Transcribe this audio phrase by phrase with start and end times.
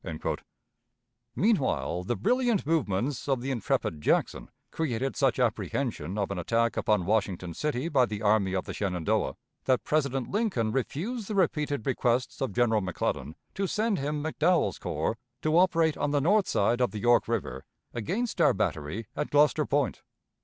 [1.35, 7.05] Meanwhile, the brilliant movements of the intrepid Jackson created such apprehension of an attack upon
[7.05, 9.35] Washington City by the Army of the Shenandoah,
[9.65, 15.19] that President Lincoln refused the repeated requests of General McClellan to send him McDowell's corps
[15.43, 17.63] to operate on the north side of the York River
[17.93, 20.01] against our battery at Gloucester Point.